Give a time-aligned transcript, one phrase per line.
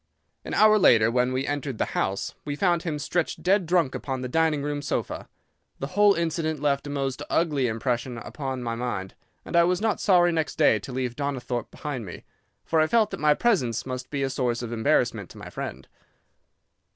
[0.43, 4.21] An hour later, when we entered the house, we found him stretched dead drunk upon
[4.21, 5.29] the dining room sofa.
[5.77, 9.13] The whole incident left a most ugly impression upon my mind,
[9.45, 12.23] and I was not sorry next day to leave Donnithorpe behind me,
[12.65, 15.87] for I felt that my presence must be a source of embarrassment to my friend.